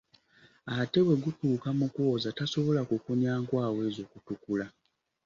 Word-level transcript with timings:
Ate 0.77 0.99
bwe 1.05 1.15
gutuuka 1.23 1.67
mu 1.79 1.87
kwoza 1.93 2.27
tasobola 2.37 2.81
kukunya 2.89 3.31
nkwawa 3.41 3.79
ezo 3.89 4.03
kutukula. 4.11 4.65